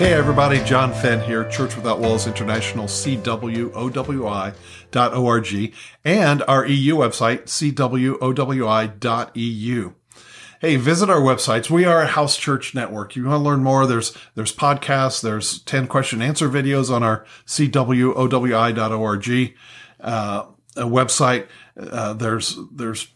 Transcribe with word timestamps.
Hey 0.00 0.14
everybody, 0.14 0.64
John 0.64 0.94
Fenn 0.94 1.20
here, 1.20 1.46
Church 1.50 1.76
Without 1.76 2.00
Walls 2.00 2.26
International, 2.26 2.86
CWOWI.org, 2.86 3.74
and 6.06 6.42
our 6.48 6.66
EU 6.66 6.96
website, 6.96 7.42
CWOWI.eu. 7.42 8.14
Hey, 10.58 10.76
visit 10.76 11.10
our 11.10 11.20
websites. 11.20 11.68
We 11.68 11.84
are 11.84 12.00
a 12.00 12.06
house 12.06 12.38
church 12.38 12.74
network. 12.74 13.14
You 13.14 13.26
want 13.26 13.40
to 13.40 13.44
learn 13.44 13.62
more? 13.62 13.86
There's, 13.86 14.16
there's 14.36 14.56
podcasts. 14.56 15.20
There's 15.20 15.58
10 15.58 15.86
question 15.86 16.22
answer 16.22 16.48
videos 16.48 16.90
on 16.90 17.02
our 17.02 17.26
CWOWI.org, 17.44 19.28
uh, 20.00 20.46
website. 20.76 21.46
Uh, 21.78 22.14
there's, 22.14 22.58
there's 22.72 23.08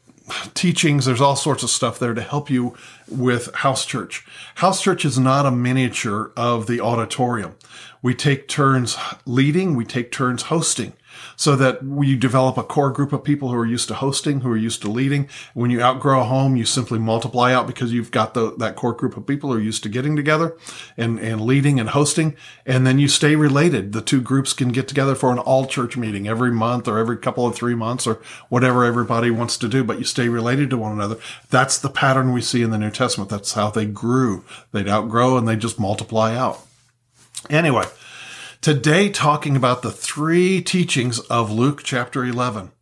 teachings. 0.54 1.04
There's 1.04 1.20
all 1.20 1.36
sorts 1.36 1.62
of 1.62 1.70
stuff 1.70 1.98
there 1.98 2.14
to 2.14 2.22
help 2.22 2.50
you 2.50 2.74
with 3.08 3.54
house 3.56 3.84
church. 3.84 4.26
House 4.56 4.82
church 4.82 5.04
is 5.04 5.18
not 5.18 5.46
a 5.46 5.50
miniature 5.50 6.32
of 6.36 6.66
the 6.66 6.80
auditorium. 6.80 7.56
We 8.02 8.14
take 8.14 8.48
turns 8.48 8.96
leading. 9.26 9.74
We 9.74 9.84
take 9.84 10.10
turns 10.10 10.44
hosting 10.44 10.94
so 11.36 11.56
that 11.56 11.80
you 11.82 12.16
develop 12.16 12.56
a 12.56 12.62
core 12.62 12.90
group 12.90 13.12
of 13.12 13.24
people 13.24 13.50
who 13.50 13.56
are 13.56 13.66
used 13.66 13.88
to 13.88 13.94
hosting, 13.94 14.40
who 14.40 14.50
are 14.50 14.56
used 14.56 14.82
to 14.82 14.90
leading. 14.90 15.28
When 15.54 15.70
you 15.70 15.80
outgrow 15.80 16.20
a 16.20 16.24
home, 16.24 16.56
you 16.56 16.64
simply 16.64 16.98
multiply 16.98 17.52
out 17.52 17.66
because 17.66 17.92
you've 17.92 18.10
got 18.10 18.34
the, 18.34 18.54
that 18.58 18.76
core 18.76 18.92
group 18.92 19.16
of 19.16 19.26
people 19.26 19.50
who 19.50 19.58
are 19.58 19.62
used 19.62 19.82
to 19.84 19.88
getting 19.88 20.16
together 20.16 20.56
and, 20.96 21.18
and 21.18 21.40
leading 21.40 21.80
and 21.80 21.90
hosting. 21.90 22.36
And 22.66 22.86
then 22.86 22.98
you 22.98 23.08
stay 23.08 23.36
related. 23.36 23.92
The 23.92 24.02
two 24.02 24.20
groups 24.20 24.52
can 24.52 24.70
get 24.70 24.88
together 24.88 25.14
for 25.14 25.32
an 25.32 25.38
all 25.38 25.66
church 25.66 25.96
meeting 25.96 26.28
every 26.28 26.50
month 26.50 26.88
or 26.88 26.98
every 26.98 27.16
couple 27.16 27.46
of 27.46 27.54
three 27.54 27.74
months 27.74 28.06
or 28.06 28.20
whatever 28.48 28.84
everybody 28.84 29.30
wants 29.30 29.56
to 29.58 29.68
do, 29.68 29.84
but 29.84 29.98
you 29.98 30.04
stay 30.04 30.28
related 30.28 30.70
to 30.70 30.78
one 30.78 30.92
another. 30.92 31.16
That's 31.50 31.78
the 31.78 31.90
pattern 31.90 32.32
we 32.32 32.40
see 32.40 32.62
in 32.62 32.70
the 32.70 32.78
New 32.78 32.90
Testament. 32.90 33.30
That's 33.30 33.52
how 33.54 33.70
they 33.70 33.86
grew. 33.86 34.44
They'd 34.72 34.88
outgrow 34.88 35.36
and 35.36 35.46
they 35.46 35.56
just 35.56 35.78
multiply 35.78 36.34
out. 36.34 36.60
Anyway, 37.50 37.84
Today, 38.64 39.10
talking 39.10 39.56
about 39.56 39.82
the 39.82 39.90
three 39.90 40.62
teachings 40.62 41.18
of 41.18 41.52
Luke 41.52 41.82
chapter 41.84 42.24
11. 42.24 42.72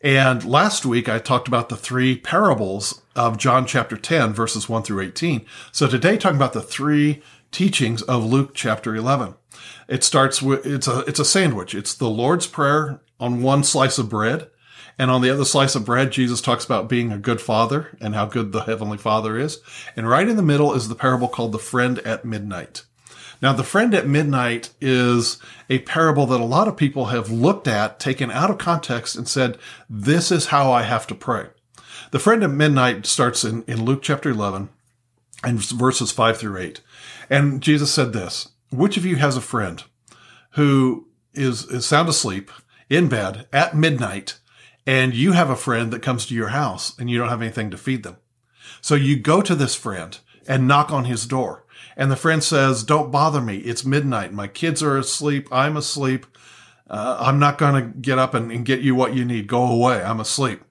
And 0.00 0.42
last 0.46 0.86
week, 0.86 1.10
I 1.10 1.18
talked 1.18 1.46
about 1.46 1.68
the 1.68 1.76
three 1.76 2.16
parables 2.16 3.02
of 3.14 3.36
John 3.36 3.66
chapter 3.66 3.98
10, 3.98 4.32
verses 4.32 4.66
1 4.66 4.82
through 4.82 5.02
18. 5.02 5.44
So 5.72 5.86
today, 5.86 6.16
talking 6.16 6.38
about 6.38 6.54
the 6.54 6.62
three 6.62 7.22
teachings 7.52 8.00
of 8.00 8.24
Luke 8.24 8.52
chapter 8.54 8.96
11. 8.96 9.34
It 9.88 10.04
starts 10.04 10.40
with, 10.40 10.64
it's 10.64 10.88
a, 10.88 11.00
it's 11.00 11.20
a 11.20 11.24
sandwich. 11.26 11.74
It's 11.74 11.92
the 11.92 12.08
Lord's 12.08 12.46
Prayer 12.46 13.02
on 13.20 13.42
one 13.42 13.62
slice 13.62 13.98
of 13.98 14.08
bread. 14.08 14.48
And 14.98 15.10
on 15.10 15.20
the 15.20 15.28
other 15.28 15.44
slice 15.44 15.74
of 15.74 15.84
bread, 15.84 16.12
Jesus 16.12 16.40
talks 16.40 16.64
about 16.64 16.88
being 16.88 17.12
a 17.12 17.18
good 17.18 17.42
father 17.42 17.94
and 18.00 18.14
how 18.14 18.24
good 18.24 18.52
the 18.52 18.62
heavenly 18.62 18.96
father 18.96 19.38
is. 19.38 19.60
And 19.94 20.08
right 20.08 20.26
in 20.26 20.36
the 20.36 20.42
middle 20.42 20.72
is 20.72 20.88
the 20.88 20.94
parable 20.94 21.28
called 21.28 21.52
the 21.52 21.58
friend 21.58 21.98
at 21.98 22.24
midnight. 22.24 22.84
Now, 23.42 23.54
the 23.54 23.64
friend 23.64 23.94
at 23.94 24.06
midnight 24.06 24.70
is 24.80 25.38
a 25.70 25.78
parable 25.80 26.26
that 26.26 26.40
a 26.40 26.44
lot 26.44 26.68
of 26.68 26.76
people 26.76 27.06
have 27.06 27.30
looked 27.30 27.66
at, 27.66 27.98
taken 27.98 28.30
out 28.30 28.50
of 28.50 28.58
context, 28.58 29.16
and 29.16 29.26
said, 29.26 29.56
This 29.88 30.30
is 30.30 30.46
how 30.46 30.70
I 30.70 30.82
have 30.82 31.06
to 31.06 31.14
pray. 31.14 31.46
The 32.10 32.18
friend 32.18 32.42
at 32.42 32.50
midnight 32.50 33.06
starts 33.06 33.44
in, 33.44 33.62
in 33.64 33.84
Luke 33.84 34.02
chapter 34.02 34.30
11 34.30 34.68
and 35.42 35.58
verses 35.62 36.12
5 36.12 36.38
through 36.38 36.58
8. 36.58 36.80
And 37.30 37.62
Jesus 37.62 37.92
said 37.92 38.12
this 38.12 38.48
Which 38.70 38.96
of 38.96 39.06
you 39.06 39.16
has 39.16 39.36
a 39.36 39.42
friend 39.42 39.82
who 40.52 41.08
is, 41.32 41.64
is 41.66 41.86
sound 41.86 42.08
asleep 42.08 42.50
in 42.90 43.08
bed 43.08 43.46
at 43.52 43.76
midnight, 43.76 44.38
and 44.86 45.14
you 45.14 45.32
have 45.32 45.48
a 45.48 45.56
friend 45.56 45.92
that 45.92 46.02
comes 46.02 46.26
to 46.26 46.34
your 46.34 46.48
house 46.48 46.98
and 46.98 47.08
you 47.08 47.18
don't 47.18 47.28
have 47.28 47.42
anything 47.42 47.70
to 47.70 47.78
feed 47.78 48.02
them? 48.02 48.16
So 48.80 48.94
you 48.94 49.16
go 49.16 49.40
to 49.40 49.54
this 49.54 49.74
friend 49.74 50.18
and 50.48 50.66
knock 50.66 50.90
on 50.90 51.04
his 51.04 51.26
door. 51.26 51.64
And 51.96 52.10
the 52.10 52.16
friend 52.16 52.42
says, 52.42 52.82
Don't 52.82 53.10
bother 53.10 53.40
me. 53.40 53.58
It's 53.58 53.84
midnight. 53.84 54.32
My 54.32 54.48
kids 54.48 54.82
are 54.82 54.96
asleep. 54.96 55.48
I'm 55.50 55.76
asleep. 55.76 56.26
Uh, 56.88 57.18
I'm 57.20 57.38
not 57.38 57.58
going 57.58 57.74
to 57.74 57.98
get 57.98 58.18
up 58.18 58.34
and, 58.34 58.50
and 58.50 58.64
get 58.64 58.80
you 58.80 58.94
what 58.94 59.14
you 59.14 59.24
need. 59.24 59.46
Go 59.46 59.64
away. 59.66 60.02
I'm 60.02 60.20
asleep. 60.20 60.62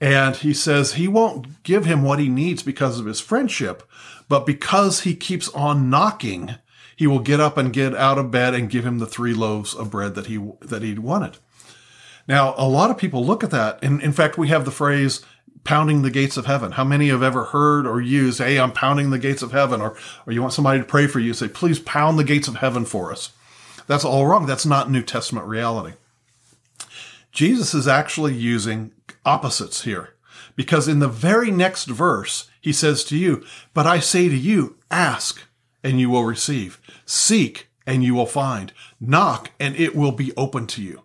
And 0.00 0.36
he 0.36 0.54
says 0.54 0.92
he 0.92 1.08
won't 1.08 1.62
give 1.64 1.84
him 1.84 2.02
what 2.02 2.20
he 2.20 2.28
needs 2.28 2.62
because 2.62 3.00
of 3.00 3.06
his 3.06 3.20
friendship, 3.20 3.82
but 4.28 4.46
because 4.46 5.00
he 5.00 5.16
keeps 5.16 5.48
on 5.50 5.90
knocking, 5.90 6.54
he 6.94 7.06
will 7.06 7.18
get 7.18 7.40
up 7.40 7.56
and 7.56 7.72
get 7.72 7.94
out 7.94 8.18
of 8.18 8.30
bed 8.30 8.54
and 8.54 8.70
give 8.70 8.86
him 8.86 8.98
the 8.98 9.06
three 9.06 9.34
loaves 9.34 9.74
of 9.74 9.90
bread 9.90 10.14
that 10.14 10.26
he 10.26 10.38
that 10.60 10.82
he 10.82 10.96
wanted. 10.96 11.38
Now, 12.28 12.54
a 12.58 12.68
lot 12.68 12.90
of 12.90 12.98
people 12.98 13.24
look 13.24 13.42
at 13.42 13.50
that, 13.50 13.82
and 13.82 14.02
in 14.02 14.12
fact, 14.12 14.36
we 14.36 14.48
have 14.48 14.64
the 14.64 14.70
phrase 14.70 15.24
pounding 15.68 16.00
the 16.00 16.10
gates 16.10 16.38
of 16.38 16.46
heaven. 16.46 16.72
How 16.72 16.84
many 16.84 17.08
have 17.08 17.22
ever 17.22 17.44
heard 17.44 17.86
or 17.86 18.00
used, 18.00 18.38
hey, 18.38 18.58
I'm 18.58 18.72
pounding 18.72 19.10
the 19.10 19.18
gates 19.18 19.42
of 19.42 19.52
heaven, 19.52 19.82
or, 19.82 19.94
or 20.26 20.32
you 20.32 20.40
want 20.40 20.54
somebody 20.54 20.78
to 20.78 20.84
pray 20.86 21.06
for 21.06 21.20
you, 21.20 21.34
say, 21.34 21.46
please 21.46 21.78
pound 21.78 22.18
the 22.18 22.24
gates 22.24 22.48
of 22.48 22.56
heaven 22.56 22.86
for 22.86 23.12
us. 23.12 23.32
That's 23.86 24.02
all 24.02 24.26
wrong. 24.26 24.46
That's 24.46 24.64
not 24.64 24.90
New 24.90 25.02
Testament 25.02 25.46
reality. 25.46 25.96
Jesus 27.32 27.74
is 27.74 27.86
actually 27.86 28.32
using 28.32 28.92
opposites 29.26 29.82
here 29.82 30.14
because 30.56 30.88
in 30.88 31.00
the 31.00 31.06
very 31.06 31.50
next 31.50 31.84
verse, 31.84 32.48
he 32.62 32.72
says 32.72 33.04
to 33.04 33.18
you, 33.18 33.44
but 33.74 33.86
I 33.86 34.00
say 34.00 34.30
to 34.30 34.36
you, 34.36 34.78
ask 34.90 35.42
and 35.84 36.00
you 36.00 36.08
will 36.08 36.24
receive, 36.24 36.80
seek 37.04 37.68
and 37.86 38.02
you 38.02 38.14
will 38.14 38.24
find, 38.24 38.72
knock 38.98 39.50
and 39.60 39.76
it 39.76 39.94
will 39.94 40.12
be 40.12 40.34
open 40.34 40.66
to 40.68 40.82
you. 40.82 41.02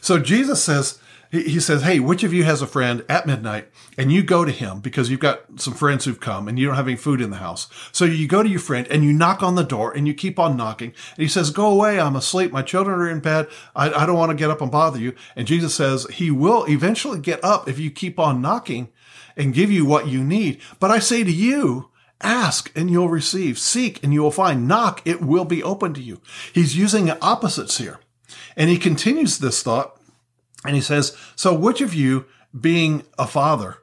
So 0.00 0.18
Jesus 0.18 0.64
says, 0.64 0.98
he 1.30 1.60
says, 1.60 1.82
Hey, 1.82 2.00
which 2.00 2.24
of 2.24 2.32
you 2.32 2.42
has 2.44 2.60
a 2.60 2.66
friend 2.66 3.04
at 3.08 3.26
midnight 3.26 3.68
and 3.96 4.10
you 4.10 4.22
go 4.22 4.44
to 4.44 4.50
him 4.50 4.80
because 4.80 5.10
you've 5.10 5.20
got 5.20 5.60
some 5.60 5.74
friends 5.74 6.04
who've 6.04 6.18
come 6.18 6.48
and 6.48 6.58
you 6.58 6.66
don't 6.66 6.76
have 6.76 6.88
any 6.88 6.96
food 6.96 7.20
in 7.20 7.30
the 7.30 7.36
house. 7.36 7.68
So 7.92 8.04
you 8.04 8.26
go 8.26 8.42
to 8.42 8.48
your 8.48 8.60
friend 8.60 8.86
and 8.90 9.04
you 9.04 9.12
knock 9.12 9.42
on 9.42 9.54
the 9.54 9.62
door 9.62 9.92
and 9.92 10.08
you 10.08 10.14
keep 10.14 10.38
on 10.40 10.56
knocking. 10.56 10.88
And 10.88 11.22
he 11.22 11.28
says, 11.28 11.50
Go 11.50 11.70
away. 11.70 12.00
I'm 12.00 12.16
asleep. 12.16 12.50
My 12.50 12.62
children 12.62 12.98
are 13.00 13.08
in 13.08 13.20
bed. 13.20 13.46
I, 13.76 13.92
I 13.92 14.06
don't 14.06 14.18
want 14.18 14.30
to 14.30 14.36
get 14.36 14.50
up 14.50 14.60
and 14.60 14.72
bother 14.72 14.98
you. 14.98 15.14
And 15.36 15.46
Jesus 15.46 15.74
says, 15.74 16.06
He 16.10 16.30
will 16.32 16.64
eventually 16.68 17.20
get 17.20 17.42
up 17.44 17.68
if 17.68 17.78
you 17.78 17.90
keep 17.90 18.18
on 18.18 18.42
knocking 18.42 18.88
and 19.36 19.54
give 19.54 19.70
you 19.70 19.86
what 19.86 20.08
you 20.08 20.24
need. 20.24 20.60
But 20.80 20.90
I 20.90 20.98
say 20.98 21.22
to 21.22 21.32
you, 21.32 21.90
Ask 22.22 22.70
and 22.76 22.90
you'll 22.90 23.08
receive. 23.08 23.58
Seek 23.58 24.02
and 24.02 24.12
you 24.12 24.22
will 24.22 24.30
find. 24.30 24.68
Knock, 24.68 25.00
it 25.06 25.22
will 25.22 25.46
be 25.46 25.62
open 25.62 25.94
to 25.94 26.02
you. 26.02 26.20
He's 26.52 26.76
using 26.76 27.10
opposites 27.10 27.78
here. 27.78 28.00
And 28.56 28.68
he 28.68 28.76
continues 28.78 29.38
this 29.38 29.62
thought 29.62 29.99
and 30.64 30.74
he 30.74 30.82
says, 30.82 31.16
so 31.36 31.54
which 31.54 31.80
of 31.80 31.94
you 31.94 32.26
being 32.58 33.04
a 33.18 33.26
father 33.26 33.78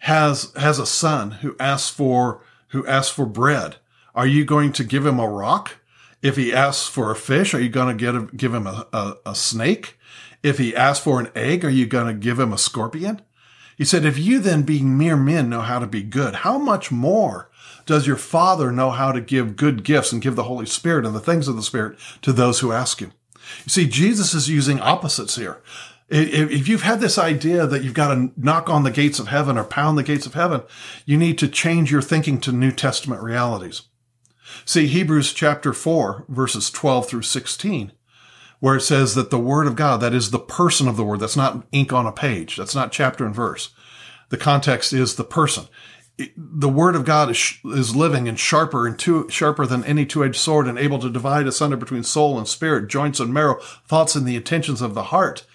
has, 0.00 0.52
has 0.56 0.78
a 0.78 0.86
son 0.86 1.32
who 1.32 1.56
asks 1.58 1.90
for, 1.90 2.42
who 2.68 2.86
asks 2.86 3.14
for 3.14 3.26
bread? 3.26 3.76
Are 4.14 4.26
you 4.26 4.44
going 4.44 4.72
to 4.72 4.84
give 4.84 5.06
him 5.06 5.18
a 5.18 5.28
rock? 5.28 5.76
If 6.20 6.36
he 6.36 6.52
asks 6.52 6.86
for 6.86 7.10
a 7.10 7.16
fish, 7.16 7.54
are 7.54 7.60
you 7.60 7.68
going 7.68 7.96
to 7.96 8.12
get 8.12 8.36
give 8.36 8.54
him 8.54 8.66
a, 8.66 8.86
a, 8.92 9.14
a 9.26 9.34
snake? 9.34 9.98
If 10.42 10.58
he 10.58 10.76
asks 10.76 11.02
for 11.02 11.18
an 11.18 11.30
egg, 11.34 11.64
are 11.64 11.70
you 11.70 11.86
going 11.86 12.06
to 12.06 12.14
give 12.14 12.38
him 12.38 12.52
a 12.52 12.58
scorpion? 12.58 13.22
He 13.76 13.84
said, 13.84 14.04
if 14.04 14.18
you 14.18 14.38
then 14.38 14.62
being 14.62 14.96
mere 14.96 15.16
men 15.16 15.48
know 15.48 15.62
how 15.62 15.78
to 15.78 15.86
be 15.86 16.02
good, 16.02 16.36
how 16.36 16.58
much 16.58 16.92
more 16.92 17.50
does 17.86 18.06
your 18.06 18.16
father 18.16 18.70
know 18.70 18.90
how 18.90 19.10
to 19.10 19.20
give 19.20 19.56
good 19.56 19.82
gifts 19.82 20.12
and 20.12 20.22
give 20.22 20.36
the 20.36 20.44
Holy 20.44 20.66
Spirit 20.66 21.04
and 21.04 21.14
the 21.14 21.20
things 21.20 21.48
of 21.48 21.56
the 21.56 21.62
Spirit 21.62 21.98
to 22.20 22.32
those 22.32 22.60
who 22.60 22.70
ask 22.70 23.00
him? 23.00 23.12
You 23.64 23.70
see, 23.70 23.88
Jesus 23.88 24.34
is 24.34 24.48
using 24.48 24.78
opposites 24.78 25.36
here 25.36 25.60
if 26.08 26.68
you've 26.68 26.82
had 26.82 27.00
this 27.00 27.16
idea 27.16 27.66
that 27.66 27.82
you've 27.82 27.94
got 27.94 28.14
to 28.14 28.32
knock 28.36 28.68
on 28.68 28.82
the 28.82 28.90
gates 28.90 29.18
of 29.18 29.28
heaven 29.28 29.56
or 29.56 29.64
pound 29.64 29.96
the 29.96 30.02
gates 30.02 30.26
of 30.26 30.34
heaven, 30.34 30.62
you 31.06 31.16
need 31.16 31.38
to 31.38 31.48
change 31.48 31.90
your 31.90 32.02
thinking 32.02 32.40
to 32.40 32.52
New 32.52 32.72
Testament 32.72 33.22
realities. 33.22 33.82
See 34.64 34.86
Hebrews 34.86 35.32
chapter 35.32 35.72
4, 35.72 36.26
verses 36.28 36.70
12 36.70 37.08
through 37.08 37.22
16, 37.22 37.92
where 38.60 38.76
it 38.76 38.82
says 38.82 39.14
that 39.14 39.30
the 39.30 39.38
Word 39.38 39.66
of 39.66 39.76
God, 39.76 40.00
that 40.00 40.12
is 40.12 40.30
the 40.30 40.38
person 40.38 40.86
of 40.86 40.96
the 40.96 41.04
Word, 41.04 41.20
that's 41.20 41.36
not 41.36 41.66
ink 41.72 41.92
on 41.92 42.06
a 42.06 42.12
page, 42.12 42.56
that's 42.56 42.74
not 42.74 42.92
chapter 42.92 43.24
and 43.24 43.34
verse. 43.34 43.70
The 44.28 44.36
context 44.36 44.92
is 44.92 45.16
the 45.16 45.24
person. 45.24 45.64
The 46.36 46.68
Word 46.68 46.94
of 46.94 47.06
God 47.06 47.30
is, 47.30 47.54
is 47.64 47.96
living 47.96 48.28
and 48.28 48.38
sharper 48.38 48.86
and 48.86 48.98
two, 48.98 49.28
sharper 49.30 49.66
than 49.66 49.84
any 49.84 50.04
two-edged 50.04 50.36
sword 50.36 50.68
and 50.68 50.78
able 50.78 50.98
to 50.98 51.10
divide 51.10 51.46
asunder 51.46 51.76
between 51.76 52.02
soul 52.02 52.36
and 52.36 52.46
spirit, 52.46 52.88
joints 52.88 53.18
and 53.18 53.32
marrow, 53.32 53.58
thoughts 53.86 54.14
and 54.14 54.26
the 54.26 54.36
intentions 54.36 54.82
of 54.82 54.94
the 54.94 55.04
heart 55.04 55.46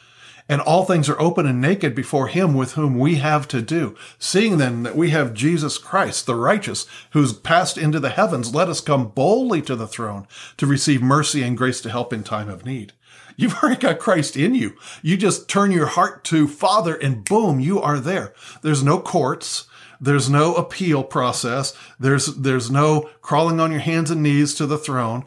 and 0.50 0.62
all 0.62 0.86
things 0.86 1.10
are 1.10 1.20
open 1.20 1.46
and 1.46 1.60
naked 1.60 1.94
before 1.94 2.28
him 2.28 2.54
with 2.54 2.74
whom 2.74 2.98
we 2.98 3.16
have 3.16 3.48
to 3.50 3.62
do. 3.62 3.96
Seeing 4.18 4.58
then 4.58 4.84
that 4.84 4.96
we 4.96 5.10
have 5.10 5.34
Jesus 5.34 5.78
Christ, 5.78 6.26
the 6.26 6.36
righteous, 6.36 6.86
who's 7.12 7.34
passed 7.34 7.78
into 7.78 8.00
the 8.00 8.10
heavens, 8.10 8.56
let 8.56 8.70
us 8.70 8.82
come 8.82 9.10
boldly 9.10 9.62
to 9.64 9.76
the 9.76 9.88
throne 9.88 10.28
to 10.58 10.66
receive 10.66 11.02
mercy 11.02 11.44
and 11.44 11.58
grace 11.58 11.82
to 11.82 11.90
help 11.90 12.14
in 12.14 12.24
time 12.24 12.50
of 12.50 12.66
need. 12.66 12.94
You've 13.36 13.56
already 13.64 13.80
got 13.80 14.00
Christ 14.00 14.38
in 14.38 14.56
you. 14.56 14.76
You 15.02 15.18
just 15.18 15.50
turn 15.50 15.72
your 15.72 15.88
heart 15.88 16.24
to 16.26 16.48
Father 16.48 16.96
and 16.96 17.24
boom, 17.24 17.60
you 17.60 17.82
are 17.82 18.00
there. 18.00 18.34
There's 18.62 18.84
no 18.84 19.00
courts. 19.00 19.66
There's 20.00 20.30
no 20.30 20.54
appeal 20.54 21.04
process. 21.04 21.74
There's, 22.00 22.28
there's 22.28 22.70
no 22.70 23.10
crawling 23.22 23.60
on 23.60 23.72
your 23.72 23.80
hands 23.80 24.12
and 24.12 24.22
knees 24.22 24.54
to 24.56 24.68
the 24.68 24.78
throne. 24.78 25.26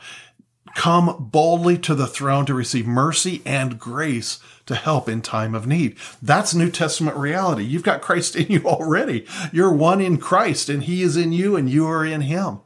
Come 0.77 1.29
boldly 1.33 1.77
to 1.79 1.95
the 1.97 2.07
throne 2.07 2.47
to 2.47 2.55
receive 2.55 2.87
mercy 2.87 3.43
and 3.45 3.79
grace 3.79 4.39
to 4.71 4.77
help 4.77 5.09
in 5.09 5.21
time 5.21 5.55
of 5.55 5.67
need. 5.67 5.97
That's 6.23 6.55
New 6.55 6.71
Testament 6.71 7.17
reality. 7.17 7.65
You've 7.65 7.83
got 7.83 8.01
Christ 8.01 8.37
in 8.37 8.47
you 8.49 8.65
already. 8.65 9.27
You're 9.53 9.73
one 9.73 10.01
in 10.01 10.17
Christ 10.17 10.69
and 10.69 10.85
he 10.85 11.03
is 11.03 11.17
in 11.17 11.33
you 11.33 11.57
and 11.57 11.69
you 11.69 11.87
are 11.87 12.07
in 12.07 12.23
him. 12.23 12.61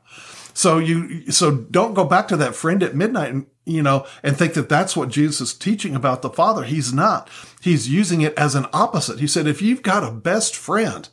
So 0.52 0.78
you, 0.78 1.32
so 1.32 1.50
don't 1.50 1.94
go 1.94 2.04
back 2.04 2.28
to 2.28 2.36
that 2.36 2.54
friend 2.54 2.82
at 2.82 2.94
midnight 2.94 3.32
and, 3.32 3.46
you 3.64 3.82
know, 3.82 4.06
and 4.22 4.36
think 4.36 4.54
that 4.54 4.68
that's 4.68 4.96
what 4.96 5.08
Jesus 5.08 5.40
is 5.40 5.54
teaching 5.54 5.96
about 5.96 6.22
the 6.22 6.30
Father. 6.30 6.62
He's 6.62 6.92
not. 6.92 7.28
He's 7.60 7.88
using 7.88 8.20
it 8.20 8.34
as 8.34 8.54
an 8.54 8.66
opposite. 8.72 9.18
He 9.18 9.26
said, 9.26 9.48
if 9.48 9.60
you've 9.60 9.82
got 9.82 10.04
a 10.04 10.12
best 10.12 10.54
friend, 10.54 11.08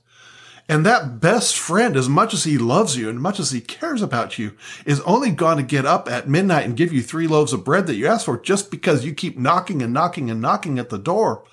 and 0.71 0.85
that 0.85 1.19
best 1.19 1.59
friend, 1.59 1.97
as 1.97 2.07
much 2.07 2.33
as 2.33 2.45
he 2.45 2.57
loves 2.57 2.95
you 2.95 3.09
and 3.09 3.19
much 3.19 3.41
as 3.41 3.51
he 3.51 3.59
cares 3.59 4.01
about 4.01 4.39
you, 4.39 4.53
is 4.85 5.01
only 5.01 5.29
going 5.29 5.57
to 5.57 5.63
get 5.63 5.85
up 5.85 6.09
at 6.09 6.29
midnight 6.29 6.63
and 6.63 6.77
give 6.77 6.93
you 6.93 7.01
three 7.01 7.27
loaves 7.27 7.51
of 7.51 7.65
bread 7.65 7.87
that 7.87 7.95
you 7.95 8.07
asked 8.07 8.23
for 8.23 8.39
just 8.39 8.71
because 8.71 9.03
you 9.03 9.13
keep 9.13 9.37
knocking 9.37 9.81
and 9.81 9.91
knocking 9.91 10.31
and 10.31 10.39
knocking 10.39 10.79
at 10.79 10.87
the 10.87 10.97
door. 10.97 11.43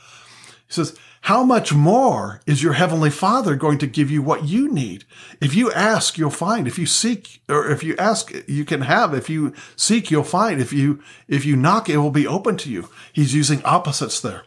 He 0.68 0.72
says, 0.74 0.96
how 1.22 1.42
much 1.42 1.74
more 1.74 2.40
is 2.46 2.62
your 2.62 2.74
heavenly 2.74 3.10
father 3.10 3.56
going 3.56 3.78
to 3.78 3.88
give 3.88 4.08
you 4.08 4.22
what 4.22 4.44
you 4.44 4.72
need? 4.72 5.04
If 5.40 5.52
you 5.52 5.72
ask, 5.72 6.16
you'll 6.16 6.30
find. 6.30 6.68
If 6.68 6.78
you 6.78 6.86
seek, 6.86 7.42
or 7.48 7.68
if 7.68 7.82
you 7.82 7.96
ask, 7.96 8.32
you 8.46 8.64
can 8.64 8.82
have. 8.82 9.14
If 9.14 9.28
you 9.28 9.52
seek, 9.74 10.12
you'll 10.12 10.22
find. 10.22 10.60
If 10.60 10.72
you, 10.72 11.02
if 11.26 11.44
you 11.44 11.56
knock, 11.56 11.88
it 11.88 11.96
will 11.96 12.12
be 12.12 12.28
open 12.28 12.56
to 12.58 12.70
you. 12.70 12.88
He's 13.12 13.34
using 13.34 13.64
opposites 13.64 14.20
there. 14.20 14.44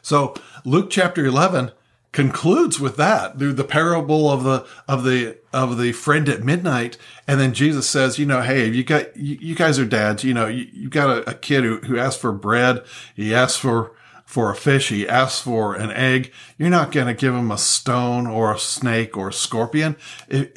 So 0.00 0.32
Luke 0.64 0.90
chapter 0.90 1.26
11 1.26 1.72
concludes 2.16 2.80
with 2.80 2.96
that 2.96 3.38
through 3.38 3.52
the 3.52 3.62
parable 3.62 4.30
of 4.30 4.42
the 4.42 4.66
of 4.88 5.04
the 5.04 5.36
of 5.52 5.76
the 5.76 5.92
friend 5.92 6.30
at 6.30 6.42
midnight. 6.42 6.96
And 7.28 7.38
then 7.38 7.52
jesus 7.52 7.86
says 7.86 8.18
you 8.18 8.24
know 8.24 8.40
hey 8.40 8.66
you 8.68 8.84
got 8.84 9.14
you, 9.14 9.36
you 9.38 9.54
guys 9.54 9.78
are 9.78 9.84
dads. 9.84 10.24
You 10.24 10.32
know 10.32 10.46
you, 10.46 10.66
you 10.72 10.88
got 10.88 11.10
a, 11.10 11.30
a, 11.32 11.34
kid 11.34 11.62
who, 11.64 11.76
who 11.80 11.98
asked 11.98 12.18
for 12.18 12.32
bread. 12.32 12.82
He 13.14 13.34
asked 13.34 13.60
for 13.60 13.92
for 14.24 14.50
a 14.50 14.56
fish. 14.56 14.88
He 14.88 15.06
asks 15.06 15.42
for 15.42 15.74
an 15.74 15.92
egg. 15.92 16.32
You're 16.56 16.70
not 16.70 16.90
going 16.90 17.06
to 17.06 17.12
give 17.12 17.34
him 17.34 17.50
a 17.50 17.58
stone 17.58 18.26
or 18.26 18.50
a 18.50 18.58
snake 18.58 19.14
or 19.14 19.28
a 19.28 19.32
scorpion. 19.34 19.96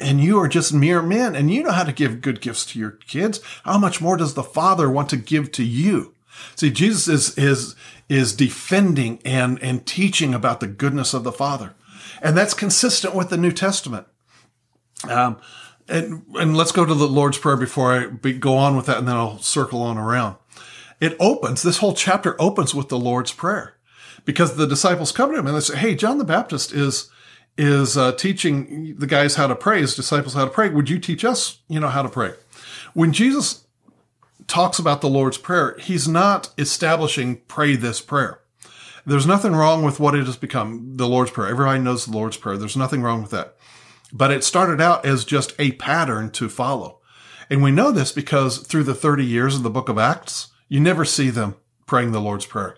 And 0.00 0.18
you 0.18 0.38
are 0.38 0.48
just 0.48 0.72
mere 0.72 1.02
men 1.02 1.36
and 1.36 1.50
you 1.50 1.62
know 1.62 1.72
how 1.72 1.84
to 1.84 1.92
give 1.92 2.22
good 2.22 2.40
gifts 2.40 2.64
to 2.72 2.78
your 2.78 2.92
kids. 2.92 3.38
How 3.64 3.76
much 3.76 4.00
more 4.00 4.16
does 4.16 4.32
the 4.32 4.42
father 4.42 4.90
want 4.90 5.10
to 5.10 5.18
give 5.18 5.52
to 5.52 5.62
you 5.62 6.14
see 6.56 6.70
jesus 6.70 7.08
is 7.08 7.38
is 7.38 7.76
is 8.10 8.34
defending 8.34 9.20
and, 9.24 9.62
and 9.62 9.86
teaching 9.86 10.34
about 10.34 10.58
the 10.58 10.66
goodness 10.66 11.14
of 11.14 11.22
the 11.22 11.32
Father. 11.32 11.74
And 12.20 12.36
that's 12.36 12.52
consistent 12.52 13.14
with 13.14 13.30
the 13.30 13.36
New 13.36 13.52
Testament. 13.52 14.08
Um, 15.08 15.38
and, 15.88 16.24
and 16.34 16.56
let's 16.56 16.72
go 16.72 16.84
to 16.84 16.92
the 16.92 17.08
Lord's 17.08 17.38
Prayer 17.38 17.56
before 17.56 17.92
I 17.92 18.06
be, 18.08 18.32
go 18.32 18.56
on 18.56 18.76
with 18.76 18.86
that, 18.86 18.98
and 18.98 19.08
then 19.08 19.14
I'll 19.16 19.38
circle 19.38 19.80
on 19.80 19.96
around. 19.96 20.36
It 21.00 21.16
opens, 21.20 21.62
this 21.62 21.78
whole 21.78 21.94
chapter 21.94 22.36
opens 22.40 22.74
with 22.74 22.88
the 22.88 22.98
Lord's 22.98 23.32
Prayer 23.32 23.76
because 24.24 24.56
the 24.56 24.66
disciples 24.66 25.12
come 25.12 25.30
to 25.30 25.38
him 25.38 25.46
and 25.46 25.56
they 25.56 25.60
say, 25.60 25.76
Hey, 25.76 25.94
John 25.94 26.18
the 26.18 26.24
Baptist 26.24 26.72
is, 26.72 27.10
is 27.56 27.96
uh, 27.96 28.12
teaching 28.12 28.96
the 28.98 29.06
guys 29.06 29.36
how 29.36 29.46
to 29.46 29.54
pray, 29.54 29.80
his 29.80 29.94
disciples 29.94 30.34
how 30.34 30.44
to 30.44 30.50
pray. 30.50 30.68
Would 30.68 30.90
you 30.90 30.98
teach 30.98 31.24
us, 31.24 31.60
you 31.68 31.78
know, 31.78 31.88
how 31.88 32.02
to 32.02 32.08
pray? 32.08 32.32
When 32.92 33.12
Jesus 33.12 33.66
talks 34.50 34.80
about 34.80 35.00
the 35.00 35.08
Lord's 35.08 35.38
Prayer, 35.38 35.76
he's 35.78 36.08
not 36.08 36.50
establishing 36.58 37.40
pray 37.46 37.76
this 37.76 38.00
prayer. 38.00 38.40
There's 39.06 39.26
nothing 39.26 39.54
wrong 39.54 39.84
with 39.84 40.00
what 40.00 40.16
it 40.16 40.26
has 40.26 40.36
become, 40.36 40.96
the 40.96 41.06
Lord's 41.06 41.30
Prayer. 41.30 41.48
Everybody 41.48 41.80
knows 41.80 42.04
the 42.04 42.12
Lord's 42.12 42.36
Prayer. 42.36 42.58
There's 42.58 42.76
nothing 42.76 43.00
wrong 43.00 43.22
with 43.22 43.30
that. 43.30 43.56
But 44.12 44.32
it 44.32 44.42
started 44.42 44.80
out 44.80 45.06
as 45.06 45.24
just 45.24 45.54
a 45.58 45.72
pattern 45.72 46.30
to 46.32 46.48
follow. 46.48 46.98
And 47.48 47.62
we 47.62 47.70
know 47.70 47.92
this 47.92 48.10
because 48.10 48.58
through 48.58 48.84
the 48.84 48.94
30 48.94 49.24
years 49.24 49.54
of 49.54 49.62
the 49.62 49.70
book 49.70 49.88
of 49.88 49.98
Acts, 49.98 50.48
you 50.68 50.80
never 50.80 51.04
see 51.04 51.30
them 51.30 51.54
praying 51.86 52.10
the 52.10 52.20
Lord's 52.20 52.46
Prayer. 52.46 52.76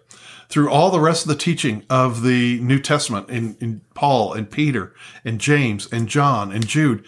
Through 0.50 0.70
all 0.70 0.90
the 0.90 1.00
rest 1.00 1.24
of 1.24 1.28
the 1.28 1.36
teaching 1.36 1.86
of 1.88 2.22
the 2.22 2.60
New 2.60 2.80
Testament 2.80 3.30
in, 3.30 3.56
in 3.60 3.80
Paul 3.94 4.34
and 4.34 4.50
Peter 4.50 4.94
and 5.24 5.40
James 5.40 5.90
and 5.90 6.06
John 6.06 6.52
and 6.52 6.66
Jude, 6.66 7.06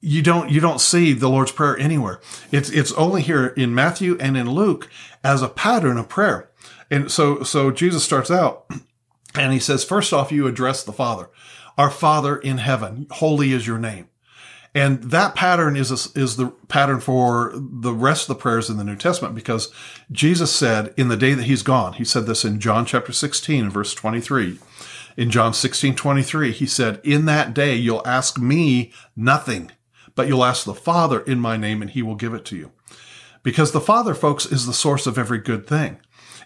you 0.00 0.22
don't 0.22 0.50
you 0.50 0.60
don't 0.60 0.80
see 0.80 1.12
the 1.12 1.28
Lord's 1.28 1.52
Prayer 1.52 1.76
anywhere. 1.78 2.20
It's 2.52 2.70
it's 2.70 2.92
only 2.92 3.22
here 3.22 3.48
in 3.48 3.74
Matthew 3.74 4.16
and 4.20 4.36
in 4.36 4.50
Luke 4.50 4.88
as 5.24 5.42
a 5.42 5.48
pattern 5.48 5.98
of 5.98 6.08
prayer. 6.08 6.50
And 6.90 7.10
so 7.10 7.42
so 7.42 7.70
Jesus 7.70 8.04
starts 8.04 8.30
out 8.30 8.70
and 9.34 9.52
he 9.52 9.58
says, 9.58 9.84
first 9.84 10.12
off, 10.12 10.32
you 10.32 10.46
address 10.46 10.84
the 10.84 10.92
Father, 10.92 11.30
our 11.76 11.90
Father 11.90 12.36
in 12.36 12.58
heaven, 12.58 13.06
holy 13.10 13.52
is 13.52 13.66
your 13.66 13.78
name. 13.78 14.08
And 14.74 15.02
that 15.04 15.34
pattern 15.34 15.76
is 15.76 15.90
a, 15.90 16.18
is 16.18 16.36
the 16.36 16.52
pattern 16.68 17.00
for 17.00 17.52
the 17.54 17.92
rest 17.92 18.28
of 18.28 18.36
the 18.36 18.40
prayers 18.40 18.70
in 18.70 18.76
the 18.76 18.84
New 18.84 18.96
Testament 18.96 19.34
because 19.34 19.72
Jesus 20.12 20.54
said 20.54 20.94
in 20.96 21.08
the 21.08 21.16
day 21.16 21.34
that 21.34 21.44
he's 21.44 21.62
gone, 21.62 21.94
he 21.94 22.04
said 22.04 22.26
this 22.26 22.44
in 22.44 22.60
John 22.60 22.84
chapter 22.84 23.12
16 23.12 23.70
verse 23.70 23.94
23. 23.94 24.58
In 25.16 25.32
John 25.32 25.52
16, 25.52 25.96
23, 25.96 26.52
he 26.52 26.64
said, 26.64 27.00
in 27.02 27.24
that 27.24 27.52
day, 27.52 27.74
you'll 27.74 28.06
ask 28.06 28.38
me 28.38 28.92
nothing 29.16 29.72
but 30.18 30.26
you'll 30.26 30.44
ask 30.44 30.64
the 30.64 30.74
Father 30.74 31.20
in 31.20 31.38
my 31.38 31.56
name 31.56 31.80
and 31.80 31.92
he 31.92 32.02
will 32.02 32.16
give 32.16 32.34
it 32.34 32.44
to 32.46 32.56
you. 32.56 32.72
Because 33.44 33.70
the 33.70 33.80
Father, 33.80 34.14
folks, 34.14 34.46
is 34.46 34.66
the 34.66 34.72
source 34.72 35.06
of 35.06 35.16
every 35.16 35.38
good 35.38 35.64
thing. 35.64 36.00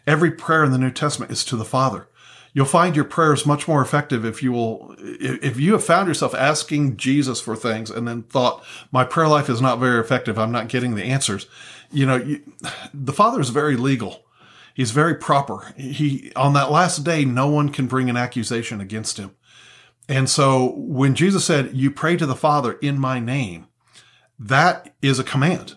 Every 0.06 0.30
prayer 0.30 0.62
in 0.62 0.72
the 0.72 0.78
New 0.78 0.90
Testament 0.90 1.32
is 1.32 1.42
to 1.46 1.56
the 1.56 1.64
Father. 1.64 2.06
You'll 2.52 2.66
find 2.66 2.94
your 2.94 3.06
prayers 3.06 3.46
much 3.46 3.66
more 3.66 3.80
effective 3.80 4.26
if 4.26 4.42
you 4.42 4.52
will, 4.52 4.94
if 4.98 5.58
you 5.58 5.72
have 5.72 5.82
found 5.82 6.06
yourself 6.06 6.34
asking 6.34 6.98
Jesus 6.98 7.40
for 7.40 7.56
things 7.56 7.88
and 7.88 8.06
then 8.06 8.24
thought, 8.24 8.62
my 8.90 9.04
prayer 9.04 9.26
life 9.26 9.48
is 9.48 9.62
not 9.62 9.78
very 9.78 9.98
effective. 10.00 10.38
I'm 10.38 10.52
not 10.52 10.68
getting 10.68 10.94
the 10.94 11.04
answers. 11.04 11.46
You 11.90 12.04
know, 12.04 12.16
you, 12.16 12.42
the 12.92 13.14
Father 13.14 13.40
is 13.40 13.48
very 13.48 13.76
legal. 13.76 14.26
He's 14.74 14.90
very 14.90 15.14
proper. 15.14 15.72
He, 15.78 16.30
on 16.36 16.52
that 16.52 16.70
last 16.70 17.04
day, 17.04 17.24
no 17.24 17.48
one 17.48 17.70
can 17.70 17.86
bring 17.86 18.10
an 18.10 18.18
accusation 18.18 18.82
against 18.82 19.16
him. 19.16 19.34
And 20.12 20.28
so 20.28 20.74
when 20.76 21.14
Jesus 21.14 21.42
said, 21.42 21.74
you 21.74 21.90
pray 21.90 22.18
to 22.18 22.26
the 22.26 22.36
Father 22.36 22.74
in 22.74 22.98
my 22.98 23.18
name, 23.18 23.66
that 24.38 24.94
is 25.00 25.18
a 25.18 25.24
command. 25.24 25.74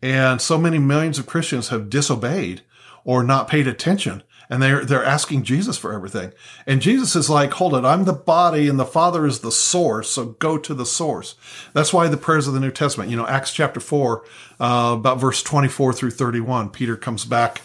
And 0.00 0.40
so 0.40 0.56
many 0.56 0.78
millions 0.78 1.18
of 1.18 1.26
Christians 1.26 1.70
have 1.70 1.90
disobeyed 1.90 2.62
or 3.02 3.24
not 3.24 3.48
paid 3.48 3.66
attention 3.66 4.22
and 4.48 4.62
they're 4.62 4.84
they're 4.84 5.04
asking 5.04 5.42
Jesus 5.42 5.76
for 5.76 5.92
everything. 5.92 6.32
And 6.66 6.80
Jesus 6.80 7.16
is 7.16 7.28
like, 7.28 7.50
"Hold 7.54 7.74
it, 7.74 7.84
I'm 7.84 8.04
the 8.04 8.12
body 8.12 8.68
and 8.68 8.78
the 8.78 8.86
Father 8.86 9.26
is 9.26 9.40
the 9.40 9.52
source, 9.52 10.08
so 10.08 10.36
go 10.38 10.56
to 10.56 10.72
the 10.72 10.86
source." 10.86 11.34
That's 11.74 11.92
why 11.92 12.06
the 12.08 12.16
prayers 12.16 12.46
of 12.46 12.54
the 12.54 12.60
New 12.60 12.70
Testament, 12.70 13.10
you 13.10 13.16
know, 13.16 13.26
Acts 13.26 13.52
chapter 13.52 13.80
4, 13.80 14.24
uh, 14.60 14.94
about 14.96 15.20
verse 15.20 15.42
24 15.42 15.92
through 15.92 16.12
31, 16.12 16.70
Peter 16.70 16.96
comes 16.96 17.26
back 17.26 17.60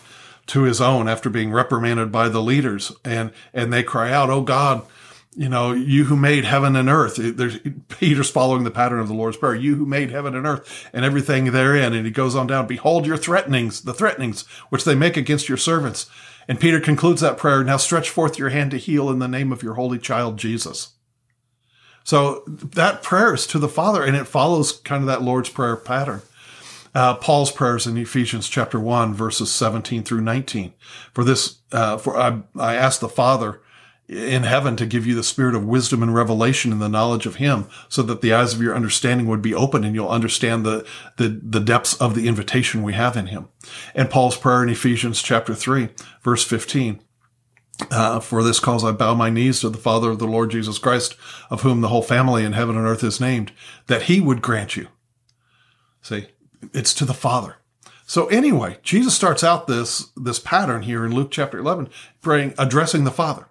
to 0.48 0.64
his 0.64 0.82
own 0.82 1.08
after 1.08 1.30
being 1.30 1.54
reprimanded 1.54 2.12
by 2.12 2.28
the 2.28 2.42
leaders 2.42 2.92
and 3.06 3.32
and 3.54 3.72
they 3.72 3.84
cry 3.84 4.12
out, 4.12 4.30
"Oh 4.30 4.42
God, 4.42 4.82
you 5.36 5.50
know, 5.50 5.72
you 5.72 6.06
who 6.06 6.16
made 6.16 6.46
heaven 6.46 6.76
and 6.76 6.90
earth. 6.90 7.16
There's, 7.18 7.60
Peter's 7.88 8.30
following 8.30 8.64
the 8.64 8.72
pattern 8.72 9.00
of 9.00 9.08
the 9.08 9.14
Lord's 9.14 9.38
Prayer. 9.38 9.56
You 9.56 9.76
who 9.76 9.86
made 9.86 10.12
heaven 10.12 10.36
and 10.36 10.46
earth 10.46 10.90
and 10.94 11.04
everything 11.04 11.46
therein. 11.46 11.94
And 11.94 12.06
he 12.06 12.12
goes 12.12 12.36
on 12.36 12.48
down, 12.48 12.68
behold 12.68 13.06
your 13.06 13.18
threatenings, 13.18 13.82
the 13.82 13.94
threatenings 13.94 14.44
which 14.70 14.84
they 14.84 14.96
make 14.96 15.18
against 15.18 15.50
your 15.50 15.58
servants. 15.58 16.10
And 16.48 16.60
Peter 16.60 16.80
concludes 16.80 17.22
that 17.22 17.38
prayer. 17.38 17.64
Now 17.64 17.78
stretch 17.78 18.10
forth 18.10 18.38
your 18.38 18.50
hand 18.50 18.72
to 18.72 18.78
heal 18.78 19.10
in 19.10 19.20
the 19.20 19.28
name 19.28 19.52
of 19.52 19.64
your 19.64 19.76
holy 19.76 20.00
child, 20.00 20.38
Jesus. 20.38 20.94
So 22.04 22.44
that 22.48 23.02
prayer 23.02 23.34
is 23.34 23.48
to 23.48 23.60
the 23.60 23.70
Father 23.70 24.04
and 24.04 24.16
it 24.16 24.26
follows 24.26 24.74
kind 24.74 25.04
of 25.04 25.08
that 25.08 25.22
Lord's 25.22 25.50
Prayer 25.50 25.76
pattern. 25.76 26.22
Uh, 26.96 27.16
Paul's 27.16 27.52
prayers 27.52 27.88
in 27.88 27.98
Ephesians 27.98 28.48
chapter 28.48 28.80
1, 28.80 29.16
verses 29.16 29.52
17 29.52 30.04
through 30.04 30.22
19. 30.22 30.74
For 31.12 31.24
this, 31.24 31.58
uh, 31.72 31.98
for 31.98 32.18
I, 32.18 32.42
I 32.56 32.76
asked 32.76 33.02
the 33.02 33.10
Father, 33.10 33.62
in 34.14 34.44
heaven 34.44 34.76
to 34.78 34.86
give 34.86 35.06
you 35.06 35.16
the 35.16 35.24
spirit 35.24 35.56
of 35.56 35.66
wisdom 35.66 36.04
and 36.04 36.14
revelation 36.14 36.72
and 36.72 36.82
the 36.82 36.90
knowledge 36.90 37.26
of 37.26 37.36
him 37.36 37.68
so 37.90 38.02
that 38.04 38.22
the 38.22 38.34
eyes 38.34 38.54
of 38.54 38.62
your 38.62 38.76
understanding 38.76 39.28
would 39.28 39.42
be 39.42 39.54
open 39.54 39.84
and 39.84 39.96
you'll 39.96 40.10
understand 40.10 40.66
the, 40.66 40.86
the, 41.18 41.42
the 41.44 41.60
depths 41.60 41.96
of 41.96 42.16
the 42.16 42.28
invitation 42.28 42.84
we 42.84 42.94
have 42.94 43.18
in 43.18 43.28
him. 43.28 43.50
And 43.96 44.10
Paul's 44.10 44.38
prayer 44.38 44.64
in 44.64 44.70
Ephesians 44.70 45.22
chapter 45.22 45.56
3, 45.56 45.90
verse 46.22 46.44
15. 46.44 47.02
Uh, 47.90 48.20
for 48.20 48.44
this 48.44 48.60
cause 48.60 48.84
I 48.84 48.92
bow 48.92 49.16
my 49.16 49.30
knees 49.30 49.62
to 49.62 49.70
the 49.70 49.80
Father 49.80 50.12
of 50.12 50.20
the 50.20 50.28
Lord 50.28 50.52
Jesus 50.52 50.78
Christ, 50.78 51.16
of 51.50 51.62
whom 51.62 51.82
the 51.82 51.88
whole 51.88 52.04
family 52.04 52.46
in 52.46 52.54
heaven 52.54 52.78
and 52.78 52.86
earth 52.86 53.04
is 53.04 53.20
named, 53.20 53.52
that 53.88 54.04
he 54.04 54.22
would 54.22 54.44
grant 54.44 54.76
you. 54.76 54.88
See, 56.02 56.28
it's 56.74 56.94
to 56.94 57.06
the 57.06 57.16
Father. 57.16 57.58
So 58.06 58.28
anyway, 58.28 58.78
Jesus 58.84 59.16
starts 59.16 59.44
out 59.44 59.66
this, 59.66 60.12
this 60.16 60.38
pattern 60.38 60.84
here 60.84 61.06
in 61.06 61.16
Luke 61.16 61.32
chapter 61.32 61.58
11, 61.58 61.90
praying, 62.22 62.54
addressing 62.58 63.06
the 63.06 63.12
Father. 63.12 63.48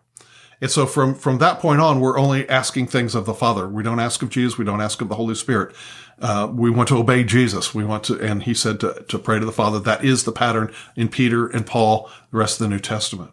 And 0.63 0.71
so 0.71 0.87
from, 0.87 1.17
from 1.17 1.39
that 1.39 1.59
point 1.59 1.81
on, 1.81 1.99
we're 1.99 2.17
only 2.17 2.49
asking 2.49 2.87
things 2.87 3.17
of 3.17 3.27
the 3.27 3.35
Father. 3.35 3.69
We 3.69 3.83
don't 3.83 3.99
ask 3.99 4.23
of 4.23 4.31
Jesus. 4.31 4.57
We 4.57 4.65
don't 4.65 4.81
ask 4.81 5.01
of 5.01 5.09
the 5.09 5.17
Holy 5.17 5.35
Spirit. 5.35 5.75
Uh, 6.21 6.49
we 6.55 6.71
want 6.71 6.89
to 6.91 6.99
obey 6.99 7.25
Jesus. 7.25 7.75
We 7.75 7.85
want 7.85 8.05
to, 8.05 8.21
and 8.21 8.45
he 8.45 8.55
said 8.55 8.79
to, 8.79 9.05
to 9.09 9.19
pray 9.19 9.41
to 9.41 9.45
the 9.45 9.51
Father. 9.51 9.81
That 9.81 10.05
is 10.05 10.23
the 10.23 10.31
pattern 10.31 10.73
in 10.95 11.09
Peter 11.09 11.49
and 11.49 11.67
Paul, 11.67 12.09
the 12.31 12.39
rest 12.39 12.61
of 12.61 12.65
the 12.65 12.71
New 12.71 12.79
Testament. 12.79 13.33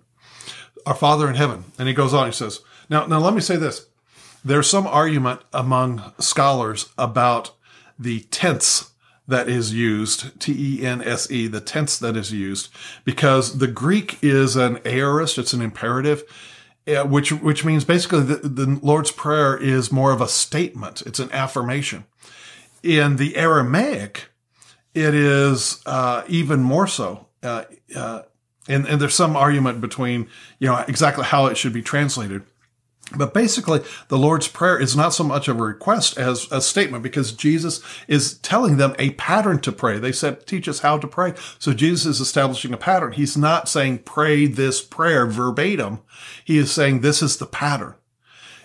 Our 0.87 0.95
Father 0.95 1.29
in 1.29 1.35
heaven. 1.35 1.65
And 1.77 1.87
he 1.87 1.93
goes 1.93 2.15
on, 2.15 2.25
he 2.25 2.31
says, 2.31 2.61
now, 2.89 3.05
now 3.05 3.19
let 3.19 3.35
me 3.35 3.41
say 3.41 3.57
this. 3.57 3.85
There's 4.43 4.67
some 4.67 4.87
argument 4.87 5.41
among 5.53 6.13
scholars 6.17 6.89
about 6.97 7.51
the 7.99 8.21
tense 8.31 8.89
that 9.27 9.47
is 9.47 9.71
used, 9.71 10.39
T-E-N-S-E, 10.39 11.45
the 11.45 11.61
tense 11.61 11.99
that 11.99 12.17
is 12.17 12.31
used, 12.33 12.69
because 13.05 13.59
the 13.59 13.67
Greek 13.67 14.17
is 14.23 14.55
an 14.55 14.79
aorist, 14.83 15.37
it's 15.37 15.53
an 15.53 15.61
imperative 15.61 16.23
which 17.03 17.31
which 17.31 17.63
means 17.65 17.85
basically 17.85 18.21
the, 18.21 18.35
the 18.35 18.79
Lord's 18.81 19.11
prayer 19.11 19.57
is 19.57 19.91
more 19.91 20.11
of 20.11 20.21
a 20.21 20.27
statement. 20.27 21.01
It's 21.05 21.19
an 21.19 21.31
affirmation. 21.31 22.05
in 22.83 23.17
the 23.17 23.35
Aramaic, 23.35 24.29
it 24.93 25.13
is 25.13 25.81
uh, 25.85 26.23
even 26.27 26.61
more 26.61 26.87
so. 26.87 27.27
Uh, 27.43 27.63
uh, 27.95 28.23
and, 28.67 28.85
and 28.87 29.01
there's 29.01 29.15
some 29.15 29.35
argument 29.35 29.81
between, 29.81 30.27
you 30.59 30.67
know, 30.67 30.83
exactly 30.87 31.25
how 31.25 31.47
it 31.47 31.57
should 31.57 31.73
be 31.73 31.81
translated. 31.81 32.43
But 33.15 33.33
basically, 33.33 33.81
the 34.07 34.17
Lord's 34.17 34.47
Prayer 34.47 34.79
is 34.79 34.95
not 34.95 35.13
so 35.13 35.23
much 35.23 35.47
a 35.47 35.53
request 35.53 36.17
as 36.17 36.47
a 36.51 36.61
statement 36.61 37.01
because 37.01 37.31
Jesus 37.31 37.81
is 38.07 38.37
telling 38.37 38.77
them 38.77 38.95
a 38.99 39.11
pattern 39.11 39.59
to 39.61 39.71
pray. 39.71 39.97
They 39.97 40.11
said, 40.11 40.45
teach 40.45 40.67
us 40.67 40.79
how 40.79 40.99
to 40.99 41.07
pray. 41.07 41.33
So 41.57 41.73
Jesus 41.73 42.05
is 42.05 42.19
establishing 42.19 42.73
a 42.73 42.77
pattern. 42.77 43.13
He's 43.13 43.35
not 43.35 43.67
saying 43.67 43.99
pray 43.99 44.45
this 44.45 44.81
prayer 44.81 45.25
verbatim. 45.25 46.01
He 46.45 46.57
is 46.57 46.71
saying 46.71 47.01
this 47.01 47.21
is 47.23 47.37
the 47.37 47.47
pattern. 47.47 47.95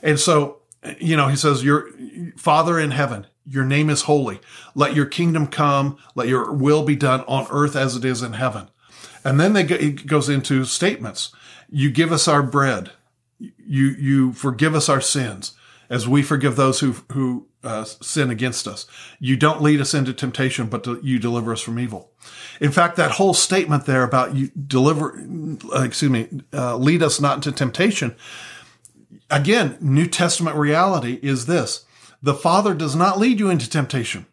And 0.02 0.20
so, 0.20 0.58
you 0.98 1.16
know, 1.16 1.28
he 1.28 1.36
says, 1.36 1.64
your 1.64 1.88
Father 2.36 2.78
in 2.78 2.90
heaven, 2.90 3.26
your 3.46 3.64
name 3.64 3.88
is 3.88 4.02
holy. 4.02 4.40
Let 4.74 4.94
your 4.94 5.06
kingdom 5.06 5.46
come. 5.46 5.96
Let 6.14 6.28
your 6.28 6.52
will 6.52 6.84
be 6.84 6.96
done 6.96 7.22
on 7.22 7.46
earth 7.50 7.76
as 7.76 7.96
it 7.96 8.04
is 8.04 8.22
in 8.22 8.34
heaven. 8.34 8.68
And 9.24 9.40
then 9.40 9.54
they 9.54 9.62
go, 9.62 9.76
it 9.76 10.06
goes 10.06 10.28
into 10.28 10.66
statements. 10.66 11.32
You 11.70 11.90
give 11.90 12.12
us 12.12 12.28
our 12.28 12.42
bread 12.42 12.90
you 13.58 13.86
you 13.98 14.32
forgive 14.32 14.74
us 14.74 14.88
our 14.88 15.00
sins 15.00 15.52
as 15.90 16.08
we 16.08 16.22
forgive 16.22 16.56
those 16.56 16.80
who 16.80 16.92
who 17.12 17.48
uh, 17.62 17.84
sin 17.84 18.30
against 18.30 18.66
us. 18.66 18.86
You 19.18 19.36
don't 19.36 19.62
lead 19.62 19.80
us 19.80 19.94
into 19.94 20.12
temptation, 20.12 20.66
but 20.66 20.84
to, 20.84 21.00
you 21.02 21.18
deliver 21.18 21.52
us 21.52 21.62
from 21.62 21.78
evil. 21.78 22.12
In 22.60 22.72
fact, 22.72 22.96
that 22.96 23.12
whole 23.12 23.34
statement 23.34 23.86
there 23.86 24.02
about 24.02 24.36
you 24.36 24.48
deliver, 24.48 25.18
uh, 25.74 25.82
excuse 25.82 26.10
me, 26.10 26.28
uh, 26.52 26.76
lead 26.76 27.02
us 27.02 27.20
not 27.20 27.36
into 27.36 27.52
temptation. 27.52 28.16
Again, 29.30 29.78
New 29.80 30.06
Testament 30.06 30.56
reality 30.56 31.18
is 31.22 31.46
this: 31.46 31.86
the 32.22 32.34
Father 32.34 32.74
does 32.74 32.94
not 32.94 33.18
lead 33.18 33.40
you 33.40 33.50
into 33.50 33.68
temptation. 33.68 34.26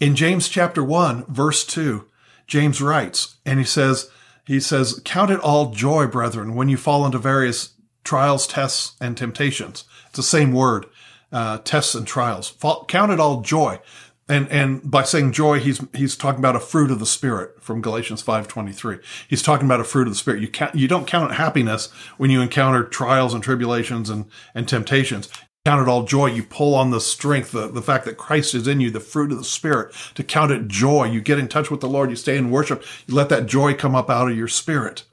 In 0.00 0.16
James 0.16 0.48
chapter 0.48 0.84
one, 0.84 1.24
verse 1.26 1.64
two, 1.64 2.06
James 2.46 2.82
writes, 2.82 3.36
and 3.46 3.58
he 3.58 3.64
says. 3.64 4.10
He 4.44 4.58
says, 4.58 5.00
Count 5.04 5.30
it 5.30 5.38
all 5.38 5.70
joy, 5.70 6.08
brethren, 6.08 6.56
when 6.56 6.68
you 6.68 6.76
fall 6.76 7.06
into 7.06 7.16
various 7.16 7.71
trials, 8.04 8.46
tests, 8.46 8.96
and 9.00 9.16
temptations. 9.16 9.84
It's 10.08 10.16
the 10.16 10.22
same 10.22 10.52
word, 10.52 10.86
uh, 11.30 11.58
tests 11.58 11.94
and 11.94 12.06
trials. 12.06 12.54
Count 12.88 13.12
it 13.12 13.20
all 13.20 13.40
joy. 13.40 13.80
And, 14.28 14.48
and 14.50 14.88
by 14.88 15.02
saying 15.02 15.32
joy, 15.32 15.58
he's, 15.58 15.80
he's 15.94 16.16
talking 16.16 16.38
about 16.38 16.56
a 16.56 16.60
fruit 16.60 16.90
of 16.90 17.00
the 17.00 17.06
spirit 17.06 17.62
from 17.62 17.82
Galatians 17.82 18.22
5.23. 18.22 19.02
He's 19.28 19.42
talking 19.42 19.66
about 19.66 19.80
a 19.80 19.84
fruit 19.84 20.06
of 20.06 20.12
the 20.12 20.18
spirit. 20.18 20.40
You 20.40 20.48
can't, 20.48 20.74
you 20.74 20.88
don't 20.88 21.06
count 21.06 21.34
happiness 21.34 21.90
when 22.16 22.30
you 22.30 22.40
encounter 22.40 22.84
trials 22.84 23.34
and 23.34 23.42
tribulations 23.42 24.08
and, 24.08 24.26
and 24.54 24.68
temptations. 24.68 25.28
Count 25.64 25.82
it 25.82 25.90
all 25.90 26.04
joy. 26.04 26.26
You 26.26 26.44
pull 26.44 26.74
on 26.74 26.90
the 26.90 27.00
strength, 27.00 27.52
the, 27.52 27.68
the 27.68 27.82
fact 27.82 28.04
that 28.04 28.16
Christ 28.16 28.54
is 28.54 28.66
in 28.66 28.80
you, 28.80 28.90
the 28.90 29.00
fruit 29.00 29.32
of 29.32 29.38
the 29.38 29.44
spirit 29.44 29.94
to 30.14 30.24
count 30.24 30.50
it 30.50 30.66
joy. 30.66 31.04
You 31.04 31.20
get 31.20 31.38
in 31.38 31.48
touch 31.48 31.70
with 31.70 31.80
the 31.80 31.88
Lord. 31.88 32.10
You 32.10 32.16
stay 32.16 32.36
in 32.36 32.50
worship. 32.50 32.82
You 33.06 33.14
let 33.14 33.28
that 33.28 33.46
joy 33.46 33.74
come 33.74 33.94
up 33.94 34.08
out 34.08 34.30
of 34.30 34.36
your 34.36 34.48
spirit. 34.48 35.04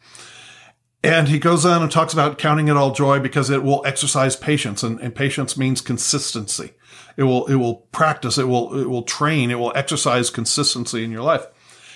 And 1.04 1.30
he 1.30 1.40
goes 1.40 1.66
on 1.66 1.82
and 1.82 1.90
talks 1.90 2.12
about 2.12 2.38
counting 2.38 2.68
it 2.68 2.76
all 2.76 2.92
joy 2.92 3.20
because 3.20 3.50
it 3.50 3.64
will 3.64 3.86
exercise 3.86 4.36
patience 4.36 4.84
and, 4.84 5.00
and, 5.00 5.16
patience 5.16 5.58
means 5.58 5.80
consistency. 5.80 6.74
It 7.16 7.24
will, 7.24 7.46
it 7.48 7.56
will 7.56 7.76
practice. 7.94 8.38
It 8.38 8.50
will, 8.50 8.78
it 8.78 8.90
will 8.90 9.04
train. 9.04 9.50
It 9.50 9.60
will 9.60 9.72
exercise 9.76 10.30
consistency 10.30 11.04
in 11.04 11.12
your 11.12 11.22
life. 11.22 11.48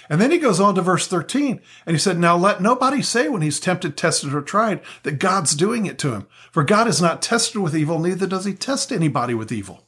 And 0.10 0.22
then 0.22 0.32
he 0.32 0.38
goes 0.38 0.60
on 0.60 0.76
to 0.76 0.82
verse 0.82 1.08
13 1.08 1.62
and 1.86 1.96
he 1.96 2.00
said, 2.00 2.18
Now 2.18 2.38
let 2.38 2.62
nobody 2.62 3.02
say 3.02 3.30
when 3.30 3.42
he's 3.42 3.60
tempted, 3.60 3.98
tested, 3.98 4.34
or 4.34 4.42
tried 4.42 4.82
that 5.04 5.20
God's 5.20 5.56
doing 5.56 5.86
it 5.86 5.98
to 6.00 6.14
him. 6.14 6.28
For 6.52 6.64
God 6.64 6.88
is 6.88 7.02
not 7.02 7.22
tested 7.22 7.62
with 7.62 7.76
evil, 7.76 8.00
neither 8.00 8.28
does 8.28 8.46
he 8.46 8.54
test 8.54 8.92
anybody 8.92 9.34
with 9.34 9.52
evil. 9.52 9.84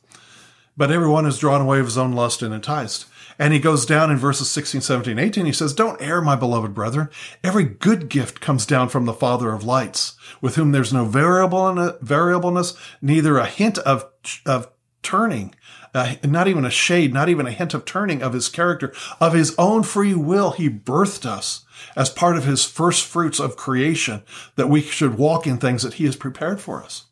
But 0.77 0.91
everyone 0.91 1.25
is 1.25 1.37
drawn 1.37 1.61
away 1.61 1.79
of 1.79 1.85
his 1.85 1.97
own 1.97 2.13
lust 2.13 2.41
and 2.41 2.53
enticed. 2.53 3.05
And 3.37 3.53
he 3.53 3.59
goes 3.59 3.85
down 3.85 4.11
in 4.11 4.17
verses 4.17 4.49
16, 4.49 4.81
17, 4.81 5.19
18. 5.19 5.45
He 5.45 5.51
says, 5.51 5.73
Don't 5.73 6.01
err, 6.01 6.21
my 6.21 6.35
beloved 6.35 6.73
brethren. 6.73 7.09
Every 7.43 7.63
good 7.63 8.09
gift 8.09 8.39
comes 8.39 8.65
down 8.65 8.89
from 8.89 9.05
the 9.05 9.13
Father 9.13 9.51
of 9.51 9.63
lights, 9.63 10.15
with 10.41 10.55
whom 10.55 10.71
there's 10.71 10.93
no 10.93 11.05
variable 11.05 11.97
variableness, 12.01 12.77
neither 13.01 13.37
a 13.37 13.45
hint 13.45 13.77
of, 13.79 14.05
of 14.45 14.69
turning, 15.03 15.53
uh, 15.93 16.15
not 16.23 16.47
even 16.47 16.65
a 16.65 16.69
shade, 16.69 17.13
not 17.13 17.29
even 17.29 17.45
a 17.45 17.51
hint 17.51 17.73
of 17.73 17.85
turning 17.85 18.21
of 18.21 18.33
his 18.33 18.49
character. 18.49 18.93
Of 19.21 19.33
his 19.33 19.55
own 19.57 19.83
free 19.83 20.13
will, 20.13 20.51
he 20.51 20.69
birthed 20.69 21.25
us 21.25 21.65
as 21.95 22.09
part 22.09 22.37
of 22.37 22.45
his 22.45 22.65
first 22.65 23.05
fruits 23.05 23.39
of 23.39 23.55
creation, 23.55 24.23
that 24.55 24.69
we 24.69 24.81
should 24.81 25.17
walk 25.17 25.45
in 25.45 25.57
things 25.57 25.83
that 25.83 25.95
he 25.95 26.05
has 26.05 26.15
prepared 26.15 26.59
for 26.59 26.83
us. 26.83 27.05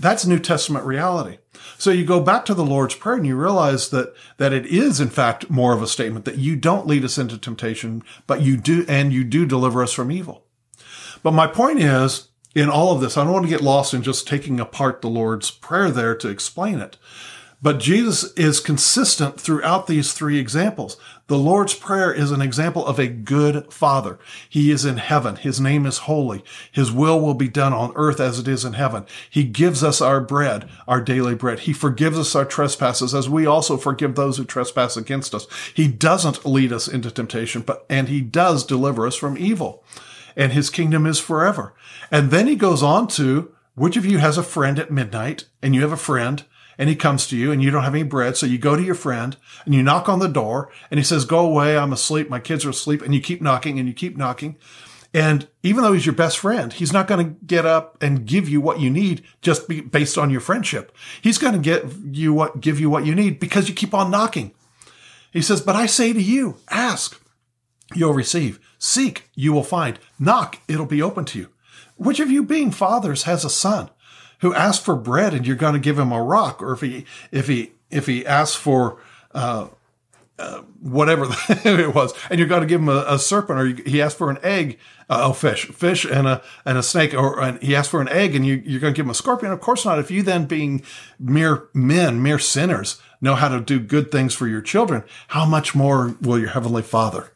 That's 0.00 0.26
New 0.26 0.38
Testament 0.38 0.86
reality. 0.86 1.38
So 1.76 1.90
you 1.90 2.06
go 2.06 2.20
back 2.20 2.46
to 2.46 2.54
the 2.54 2.64
Lord's 2.64 2.94
Prayer 2.94 3.16
and 3.16 3.26
you 3.26 3.36
realize 3.36 3.90
that, 3.90 4.14
that 4.38 4.52
it 4.52 4.64
is 4.66 4.98
in 4.98 5.10
fact 5.10 5.50
more 5.50 5.74
of 5.74 5.82
a 5.82 5.86
statement 5.86 6.24
that 6.24 6.38
you 6.38 6.56
don't 6.56 6.86
lead 6.86 7.04
us 7.04 7.18
into 7.18 7.36
temptation, 7.36 8.02
but 8.26 8.40
you 8.40 8.56
do, 8.56 8.86
and 8.88 9.12
you 9.12 9.24
do 9.24 9.44
deliver 9.44 9.82
us 9.82 9.92
from 9.92 10.10
evil. 10.10 10.44
But 11.22 11.32
my 11.32 11.46
point 11.46 11.80
is, 11.80 12.28
in 12.54 12.70
all 12.70 12.92
of 12.92 13.00
this, 13.00 13.16
I 13.16 13.24
don't 13.24 13.32
want 13.32 13.44
to 13.44 13.50
get 13.50 13.60
lost 13.60 13.92
in 13.92 14.02
just 14.02 14.26
taking 14.26 14.58
apart 14.58 15.02
the 15.02 15.08
Lord's 15.08 15.50
Prayer 15.50 15.90
there 15.90 16.16
to 16.16 16.28
explain 16.28 16.80
it. 16.80 16.96
But 17.62 17.78
Jesus 17.78 18.32
is 18.34 18.58
consistent 18.58 19.38
throughout 19.38 19.86
these 19.86 20.14
three 20.14 20.38
examples. 20.38 20.96
The 21.26 21.36
Lord's 21.36 21.74
Prayer 21.74 22.10
is 22.10 22.30
an 22.30 22.40
example 22.40 22.86
of 22.86 22.98
a 22.98 23.06
good 23.06 23.70
father. 23.70 24.18
He 24.48 24.70
is 24.70 24.86
in 24.86 24.96
heaven. 24.96 25.36
His 25.36 25.60
name 25.60 25.84
is 25.84 25.98
holy. 25.98 26.42
His 26.72 26.90
will 26.90 27.20
will 27.20 27.34
be 27.34 27.48
done 27.48 27.74
on 27.74 27.92
earth 27.96 28.18
as 28.18 28.38
it 28.38 28.48
is 28.48 28.64
in 28.64 28.72
heaven. 28.72 29.04
He 29.28 29.44
gives 29.44 29.84
us 29.84 30.00
our 30.00 30.22
bread, 30.22 30.70
our 30.88 31.02
daily 31.02 31.34
bread. 31.34 31.60
He 31.60 31.74
forgives 31.74 32.18
us 32.18 32.34
our 32.34 32.46
trespasses 32.46 33.14
as 33.14 33.28
we 33.28 33.44
also 33.44 33.76
forgive 33.76 34.14
those 34.14 34.38
who 34.38 34.44
trespass 34.44 34.96
against 34.96 35.34
us. 35.34 35.46
He 35.74 35.86
doesn't 35.86 36.46
lead 36.46 36.72
us 36.72 36.88
into 36.88 37.10
temptation, 37.10 37.60
but, 37.60 37.84
and 37.90 38.08
he 38.08 38.22
does 38.22 38.64
deliver 38.64 39.06
us 39.06 39.16
from 39.16 39.36
evil. 39.36 39.84
And 40.34 40.52
his 40.52 40.70
kingdom 40.70 41.04
is 41.04 41.18
forever. 41.18 41.74
And 42.10 42.30
then 42.30 42.46
he 42.46 42.56
goes 42.56 42.82
on 42.82 43.06
to, 43.08 43.54
which 43.74 43.98
of 43.98 44.06
you 44.06 44.18
has 44.18 44.38
a 44.38 44.42
friend 44.42 44.78
at 44.78 44.90
midnight 44.90 45.44
and 45.62 45.74
you 45.74 45.82
have 45.82 45.92
a 45.92 45.96
friend 45.96 46.44
and 46.80 46.88
he 46.88 46.96
comes 46.96 47.26
to 47.26 47.36
you 47.36 47.52
and 47.52 47.62
you 47.62 47.70
don't 47.70 47.84
have 47.84 47.94
any 47.94 48.04
bread. 48.04 48.38
So 48.38 48.46
you 48.46 48.56
go 48.56 48.74
to 48.74 48.82
your 48.82 48.94
friend 48.94 49.36
and 49.66 49.74
you 49.74 49.82
knock 49.82 50.08
on 50.08 50.18
the 50.18 50.28
door 50.28 50.72
and 50.90 50.98
he 50.98 51.04
says, 51.04 51.26
go 51.26 51.40
away. 51.40 51.76
I'm 51.76 51.92
asleep. 51.92 52.30
My 52.30 52.40
kids 52.40 52.64
are 52.64 52.70
asleep. 52.70 53.02
And 53.02 53.14
you 53.14 53.20
keep 53.20 53.42
knocking 53.42 53.78
and 53.78 53.86
you 53.86 53.92
keep 53.92 54.16
knocking. 54.16 54.56
And 55.12 55.46
even 55.62 55.84
though 55.84 55.92
he's 55.92 56.06
your 56.06 56.14
best 56.14 56.38
friend, 56.38 56.72
he's 56.72 56.92
not 56.92 57.06
going 57.06 57.22
to 57.22 57.44
get 57.44 57.66
up 57.66 58.02
and 58.02 58.24
give 58.24 58.48
you 58.48 58.62
what 58.62 58.80
you 58.80 58.88
need 58.88 59.22
just 59.42 59.68
based 59.90 60.16
on 60.16 60.30
your 60.30 60.40
friendship. 60.40 60.96
He's 61.20 61.36
going 61.36 61.52
to 61.52 61.58
get 61.58 61.84
you 62.12 62.32
what, 62.32 62.62
give 62.62 62.80
you 62.80 62.88
what 62.88 63.04
you 63.04 63.14
need 63.14 63.40
because 63.40 63.68
you 63.68 63.74
keep 63.74 63.92
on 63.92 64.10
knocking. 64.10 64.54
He 65.34 65.42
says, 65.42 65.60
but 65.60 65.76
I 65.76 65.84
say 65.84 66.14
to 66.14 66.22
you, 66.22 66.56
ask, 66.70 67.22
you'll 67.94 68.14
receive. 68.14 68.58
Seek, 68.78 69.28
you 69.34 69.52
will 69.52 69.64
find. 69.64 69.98
Knock, 70.18 70.60
it'll 70.66 70.86
be 70.86 71.02
open 71.02 71.26
to 71.26 71.40
you. 71.40 71.48
Which 71.96 72.20
of 72.20 72.30
you 72.30 72.42
being 72.42 72.70
fathers 72.70 73.24
has 73.24 73.44
a 73.44 73.50
son 73.50 73.90
who 74.40 74.54
asks 74.54 74.84
for 74.84 74.96
bread 74.96 75.34
and 75.34 75.46
you're 75.46 75.56
going 75.56 75.74
to 75.74 75.80
give 75.80 75.98
him 75.98 76.12
a 76.12 76.22
rock, 76.22 76.62
or 76.62 76.72
if 76.72 76.80
he 76.80 77.04
if 77.30 77.46
he 77.46 77.72
if 77.90 78.06
he 78.06 78.26
asks 78.26 78.56
for 78.56 78.98
uh, 79.32 79.68
uh, 80.38 80.62
whatever 80.80 81.26
it 81.48 81.94
was, 81.94 82.14
and 82.30 82.38
you're 82.38 82.48
going 82.48 82.62
to 82.62 82.66
give 82.66 82.80
him 82.80 82.88
a, 82.88 83.04
a 83.06 83.18
serpent, 83.18 83.60
or 83.60 83.88
he 83.88 84.00
asked 84.00 84.16
for 84.16 84.30
an 84.30 84.38
egg, 84.42 84.78
uh, 85.08 85.20
oh 85.24 85.32
fish, 85.32 85.66
fish 85.66 86.04
and 86.04 86.26
a 86.26 86.42
and 86.64 86.78
a 86.78 86.82
snake, 86.82 87.14
or 87.14 87.40
and 87.40 87.62
he 87.62 87.76
asked 87.76 87.90
for 87.90 88.00
an 88.00 88.08
egg, 88.08 88.34
and 88.34 88.46
you, 88.46 88.62
you're 88.64 88.80
going 88.80 88.94
to 88.94 88.96
give 88.96 89.06
him 89.06 89.10
a 89.10 89.14
scorpion. 89.14 89.52
Of 89.52 89.60
course 89.60 89.84
not. 89.84 89.98
If 89.98 90.10
you 90.10 90.22
then, 90.22 90.46
being 90.46 90.82
mere 91.18 91.68
men, 91.74 92.22
mere 92.22 92.38
sinners, 92.38 93.00
know 93.20 93.34
how 93.34 93.48
to 93.48 93.60
do 93.60 93.78
good 93.78 94.10
things 94.10 94.34
for 94.34 94.48
your 94.48 94.62
children, 94.62 95.04
how 95.28 95.44
much 95.44 95.74
more 95.74 96.16
will 96.20 96.38
your 96.38 96.50
heavenly 96.50 96.82
Father 96.82 97.32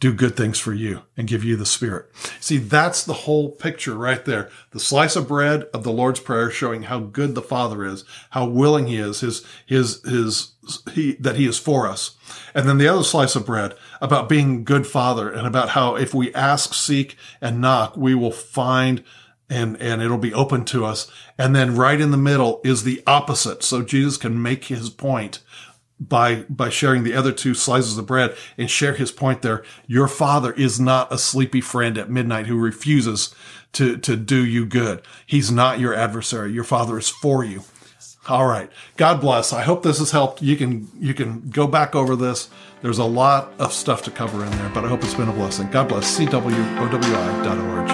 do 0.00 0.12
good 0.12 0.36
things 0.36 0.58
for 0.58 0.72
you 0.72 1.02
and 1.16 1.26
give 1.26 1.42
you 1.42 1.56
the 1.56 1.66
Spirit. 1.66 2.06
See, 2.40 2.58
that's 2.58 3.04
the 3.04 3.12
whole 3.12 3.50
picture 3.50 3.96
right 3.96 4.24
there. 4.24 4.48
The 4.70 4.78
slice 4.78 5.16
of 5.16 5.26
bread 5.26 5.64
of 5.74 5.82
the 5.82 5.92
Lord's 5.92 6.20
Prayer 6.20 6.50
showing 6.50 6.84
how 6.84 7.00
good 7.00 7.34
the 7.34 7.42
Father 7.42 7.84
is, 7.84 8.04
how 8.30 8.46
willing 8.46 8.86
He 8.86 8.96
is, 8.96 9.20
His, 9.20 9.44
His, 9.66 10.02
His, 10.04 10.52
He, 10.92 11.12
that 11.14 11.36
He 11.36 11.46
is 11.46 11.58
for 11.58 11.88
us. 11.88 12.16
And 12.54 12.68
then 12.68 12.78
the 12.78 12.88
other 12.88 13.02
slice 13.02 13.34
of 13.34 13.46
bread 13.46 13.74
about 14.00 14.28
being 14.28 14.62
good 14.62 14.86
Father 14.86 15.30
and 15.30 15.46
about 15.46 15.70
how 15.70 15.96
if 15.96 16.14
we 16.14 16.32
ask, 16.32 16.74
seek, 16.74 17.16
and 17.40 17.60
knock, 17.60 17.96
we 17.96 18.14
will 18.14 18.32
find 18.32 19.02
and, 19.50 19.80
and 19.80 20.02
it'll 20.02 20.18
be 20.18 20.34
open 20.34 20.64
to 20.66 20.84
us. 20.84 21.10
And 21.38 21.56
then 21.56 21.74
right 21.74 22.00
in 22.00 22.10
the 22.10 22.16
middle 22.16 22.60
is 22.64 22.84
the 22.84 23.02
opposite. 23.06 23.62
So 23.62 23.82
Jesus 23.82 24.16
can 24.16 24.40
make 24.42 24.64
his 24.64 24.90
point 24.90 25.40
by 26.00 26.44
by 26.48 26.68
sharing 26.68 27.04
the 27.04 27.14
other 27.14 27.32
two 27.32 27.54
slices 27.54 27.98
of 27.98 28.06
bread 28.06 28.36
and 28.56 28.70
share 28.70 28.94
his 28.94 29.10
point 29.12 29.42
there. 29.42 29.64
Your 29.86 30.08
father 30.08 30.52
is 30.52 30.78
not 30.78 31.12
a 31.12 31.18
sleepy 31.18 31.60
friend 31.60 31.98
at 31.98 32.10
midnight 32.10 32.46
who 32.46 32.56
refuses 32.56 33.34
to 33.72 33.96
to 33.98 34.16
do 34.16 34.44
you 34.44 34.64
good. 34.66 35.02
He's 35.26 35.50
not 35.50 35.80
your 35.80 35.94
adversary. 35.94 36.52
Your 36.52 36.64
father 36.64 36.98
is 36.98 37.08
for 37.08 37.44
you. 37.44 37.62
All 38.28 38.46
right. 38.46 38.70
God 38.96 39.20
bless. 39.20 39.52
I 39.52 39.62
hope 39.62 39.82
this 39.82 39.98
has 39.98 40.10
helped. 40.10 40.42
You 40.42 40.56
can 40.56 40.88
you 40.98 41.14
can 41.14 41.48
go 41.50 41.66
back 41.66 41.94
over 41.94 42.14
this. 42.14 42.50
There's 42.82 42.98
a 42.98 43.04
lot 43.04 43.52
of 43.58 43.72
stuff 43.72 44.02
to 44.02 44.10
cover 44.10 44.44
in 44.44 44.52
there 44.52 44.68
but 44.68 44.84
i 44.84 44.88
hope 44.88 45.02
it's 45.02 45.14
been 45.14 45.28
a 45.28 45.32
blessing. 45.32 45.68
God 45.70 45.88
bless. 45.88 46.18
Cwowi.org 46.18 47.88